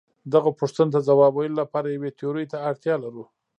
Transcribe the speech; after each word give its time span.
دغو 0.33 0.49
پوښتنو 0.59 0.93
ته 0.93 0.99
ځواب 1.07 1.33
ویلو 1.35 1.59
لپاره 1.63 1.87
یوې 1.95 2.09
تیورۍ 2.19 2.45
ته 2.51 2.57
اړتیا 2.69 2.95
لرو. 3.03 3.23